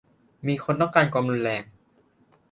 [0.47, 1.63] -มีคนต้องการความรุนแรง